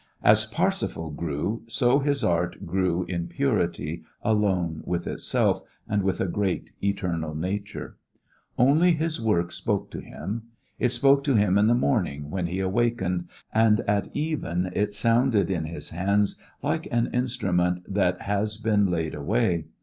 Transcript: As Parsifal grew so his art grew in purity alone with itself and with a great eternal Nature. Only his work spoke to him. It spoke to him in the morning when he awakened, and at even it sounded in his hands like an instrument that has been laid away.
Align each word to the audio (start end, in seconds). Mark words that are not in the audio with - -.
As 0.23 0.45
Parsifal 0.47 1.11
grew 1.11 1.61
so 1.67 1.99
his 1.99 2.23
art 2.23 2.65
grew 2.65 3.03
in 3.05 3.27
purity 3.27 4.03
alone 4.23 4.81
with 4.83 5.05
itself 5.05 5.61
and 5.87 6.01
with 6.01 6.19
a 6.19 6.25
great 6.27 6.71
eternal 6.83 7.35
Nature. 7.35 7.97
Only 8.57 8.93
his 8.93 9.21
work 9.21 9.51
spoke 9.51 9.91
to 9.91 9.99
him. 10.01 10.47
It 10.79 10.91
spoke 10.91 11.23
to 11.25 11.35
him 11.35 11.55
in 11.55 11.67
the 11.67 11.75
morning 11.75 12.31
when 12.31 12.47
he 12.47 12.59
awakened, 12.59 13.27
and 13.53 13.81
at 13.81 14.07
even 14.15 14.71
it 14.73 14.95
sounded 14.95 15.51
in 15.51 15.65
his 15.65 15.91
hands 15.91 16.35
like 16.63 16.87
an 16.91 17.11
instrument 17.13 17.83
that 17.93 18.23
has 18.23 18.57
been 18.57 18.87
laid 18.87 19.13
away. 19.13 19.65